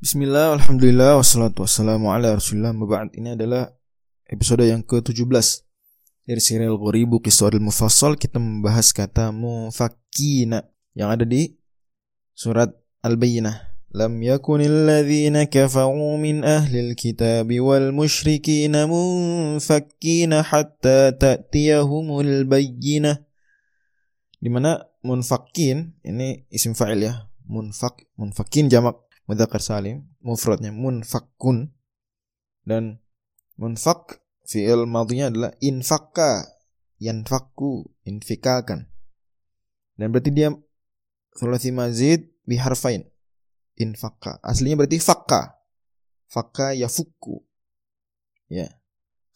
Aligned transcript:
Bismillah, 0.00 0.56
Alhamdulillah, 0.56 1.20
wassalatu 1.20 1.68
wassalamu 1.68 2.08
ala 2.08 2.32
rasulullah 2.32 2.72
Maba'ad 2.72 3.12
ini 3.20 3.36
adalah 3.36 3.68
episode 4.32 4.64
yang 4.64 4.80
ke-17 4.80 5.28
Dari 6.24 6.40
serial 6.40 6.80
Ghoribu 6.80 7.20
Kisah 7.20 7.52
Mufassal 7.60 8.16
Kita 8.16 8.40
membahas 8.40 8.96
kata 8.96 9.28
mufakina 9.28 10.64
Yang 10.96 11.08
ada 11.12 11.24
di 11.28 11.52
surat 12.32 12.72
Al-Bayyinah. 13.04 13.76
Lam 13.92 14.24
yakunil 14.24 14.88
ladhina 14.88 15.44
kafaru 15.44 16.16
min 16.16 16.48
ahlil 16.48 16.96
kitab 16.96 17.52
wal 17.60 17.92
musyrikina 17.92 18.88
munfakkina 18.88 20.48
hatta 20.48 21.12
ta'tiyahumul 21.12 22.48
bayyinah. 22.48 23.20
Di 24.40 24.48
mana 24.48 24.80
munfakin 25.04 25.92
ini 26.08 26.48
isim 26.48 26.72
fa'il 26.72 27.04
ya 27.04 27.28
munfak 27.44 28.08
munfakin 28.16 28.72
jamak 28.72 29.09
mudzakkar 29.30 29.62
salim, 29.62 30.10
mufradnya 30.18 30.74
munfakun 30.74 31.70
dan 32.66 32.98
munfak 33.54 34.18
fi'il 34.42 34.90
madhinya 34.90 35.30
adalah 35.30 35.54
infakka, 35.62 36.50
yanfakku, 36.98 37.94
infikakan. 38.02 38.90
Dan 39.94 40.10
berarti 40.10 40.34
dia 40.34 40.50
thulathi 41.38 41.70
mazid 41.70 42.26
biharfain. 42.42 43.06
Infakka. 43.78 44.42
Aslinya 44.42 44.82
berarti 44.82 44.98
fakka. 44.98 45.62
Fakka 46.26 46.74
yafukku. 46.74 47.46
Ya. 48.50 48.80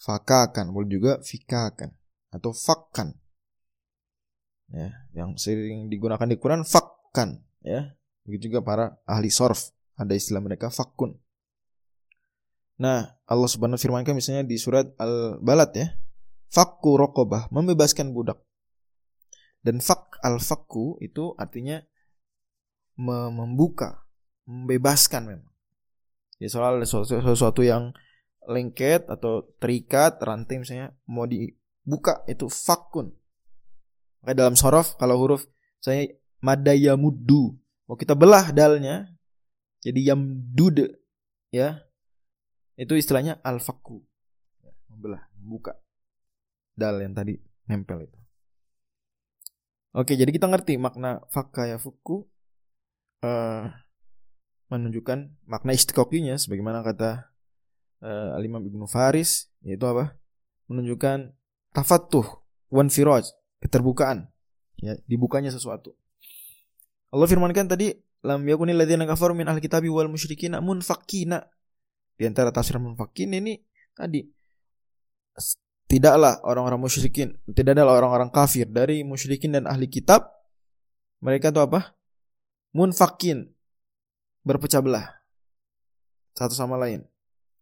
Fakakan, 0.02 0.74
boleh 0.74 0.90
juga 0.90 1.12
fikakan 1.24 1.94
atau 2.28 2.52
fakkan. 2.52 3.16
Ya, 4.68 4.90
yang 5.16 5.38
sering 5.40 5.88
digunakan 5.88 6.28
di 6.28 6.36
Quran 6.36 6.66
fakkan, 6.66 7.40
ya. 7.62 7.94
Begitu 8.24 8.52
juga 8.52 8.60
para 8.64 8.84
ahli 9.04 9.28
sorf 9.28 9.73
ada 9.94 10.12
istilah 10.14 10.42
mereka 10.42 10.70
fakun. 10.70 11.18
Nah, 12.74 13.14
Allah 13.24 13.48
Subhanahu 13.50 13.78
firmankan 13.78 14.18
misalnya 14.18 14.42
di 14.42 14.58
surat 14.58 14.90
Al-Balad 14.98 15.70
ya. 15.78 15.94
Fakku 16.50 16.98
rokobah, 16.98 17.50
membebaskan 17.50 18.14
budak. 18.14 18.42
Dan 19.64 19.80
fak 19.80 20.20
al-fakku 20.22 20.98
itu 21.00 21.34
artinya 21.40 21.82
membuka, 22.98 24.06
membebaskan 24.46 25.22
memang. 25.24 25.50
Ya 26.38 26.50
soal 26.50 26.82
sesuatu, 26.84 27.62
yang 27.62 27.94
lengket 28.44 29.08
atau 29.08 29.48
terikat 29.56 30.20
rantai 30.20 30.60
misalnya 30.60 30.92
mau 31.08 31.24
dibuka 31.24 32.22
itu 32.28 32.50
fakun. 32.50 33.14
Maka 34.20 34.36
dalam 34.36 34.54
sorof 34.54 35.00
kalau 35.00 35.16
huruf 35.16 35.48
saya 35.80 36.08
madayamuddu 36.44 37.56
mau 37.88 37.96
kita 37.96 38.12
belah 38.12 38.52
dalnya 38.52 39.13
jadi 39.84 40.00
yamdud 40.16 40.96
ya. 41.52 41.84
Itu 42.74 42.96
istilahnya 42.96 43.38
al-fakku. 43.44 44.00
Ya, 44.64 44.72
membelah, 44.88 45.28
membuka. 45.38 45.78
Dal 46.74 46.98
yang 47.04 47.14
tadi 47.14 47.38
nempel 47.70 48.08
itu. 48.08 48.18
Oke, 49.94 50.18
jadi 50.18 50.26
kita 50.34 50.50
ngerti 50.50 50.74
makna 50.74 51.22
fakka 51.30 51.70
ya 51.70 51.78
fuku 51.78 52.26
uh, 53.22 53.70
menunjukkan 54.66 55.30
makna 55.46 55.70
istiqoqinya 55.70 56.34
sebagaimana 56.34 56.82
kata 56.82 57.30
uh, 58.02 58.34
Al-Imam 58.34 58.66
Ibnu 58.66 58.90
Faris 58.90 59.54
yaitu 59.62 59.86
apa? 59.86 60.18
Menunjukkan 60.66 61.30
tafattuh 61.70 62.26
wan 62.74 62.90
firaj, 62.90 63.30
keterbukaan 63.62 64.34
ya, 64.82 64.98
dibukanya 65.06 65.54
sesuatu. 65.54 65.94
Allah 67.14 67.30
firmankan 67.30 67.70
tadi 67.70 67.94
lam 68.24 68.40
yakunil 68.48 68.74
ladzina 68.80 69.04
kafaru 69.04 69.36
min 69.36 69.44
ahli 69.44 69.60
kitabi 69.60 69.92
wal 69.92 70.08
musyrikin 70.08 70.56
munfakina. 70.58 71.44
Di 72.14 72.24
antara 72.24 72.54
tafsir 72.54 72.80
munfakin 72.80 73.36
ini 73.36 73.60
tadi 73.92 74.24
tidaklah 75.90 76.40
orang-orang 76.46 76.80
musyrikin, 76.80 77.36
tidak 77.52 77.76
adalah 77.76 78.00
orang-orang 78.00 78.30
kafir 78.32 78.64
dari 78.70 79.04
musyrikin 79.04 79.52
dan 79.52 79.68
ahli 79.68 79.90
kitab 79.90 80.30
mereka 81.20 81.52
itu 81.52 81.60
apa? 81.60 81.92
Munfakin 82.74 83.50
berpecah 84.42 84.80
belah 84.82 85.06
satu 86.34 86.54
sama 86.54 86.74
lain. 86.74 87.06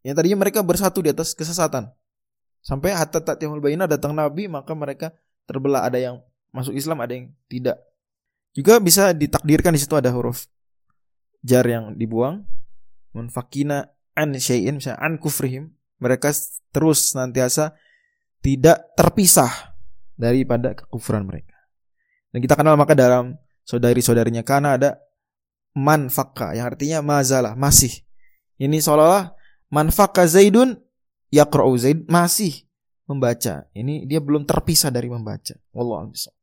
Yang 0.02 0.14
tadinya 0.18 0.38
mereka 0.42 0.64
bersatu 0.64 1.04
di 1.04 1.12
atas 1.12 1.36
kesesatan. 1.36 1.92
Sampai 2.62 2.94
hatta 2.94 3.20
ta'tiyahul 3.22 3.62
bayina 3.62 3.86
datang 3.86 4.14
nabi 4.14 4.46
maka 4.46 4.72
mereka 4.74 5.14
terbelah 5.46 5.86
ada 5.86 5.98
yang 5.98 6.22
masuk 6.50 6.74
Islam 6.74 6.98
ada 7.02 7.12
yang 7.14 7.30
tidak. 7.46 7.78
Juga 8.52 8.76
bisa 8.78 9.16
ditakdirkan 9.16 9.72
di 9.72 9.80
situ 9.80 9.96
ada 9.96 10.12
huruf 10.12 10.44
jar 11.40 11.64
yang 11.64 11.96
dibuang. 11.96 12.44
Munfakina 13.12 13.92
an 14.16 14.36
syai'in 14.36 14.80
misalnya 14.80 15.00
an 15.00 15.16
kufrihim. 15.16 15.72
Mereka 16.00 16.32
terus 16.72 17.16
nantiasa 17.16 17.72
tidak 18.44 18.92
terpisah 18.98 19.76
daripada 20.16 20.76
kekufuran 20.76 21.24
mereka. 21.24 21.56
Dan 22.32 22.40
kita 22.44 22.56
kenal 22.56 22.76
maka 22.76 22.96
dalam 22.96 23.36
saudari-saudarinya 23.64 24.42
karena 24.42 24.76
ada 24.76 24.90
manfaka 25.72 26.52
yang 26.52 26.68
artinya 26.72 27.00
mazalah 27.00 27.56
masih. 27.56 28.04
Ini 28.60 28.82
seolah-olah 28.82 29.32
manfaka 29.72 30.28
Zaidun 30.28 30.76
yaqra'u 31.32 31.72
Zaid 31.80 32.04
masih 32.08 32.68
membaca. 33.08 33.68
Ini 33.72 34.04
dia 34.04 34.20
belum 34.20 34.44
terpisah 34.44 34.92
dari 34.92 35.08
membaca. 35.08 35.56
Wallahu 35.72 36.12
a'lam 36.12 36.41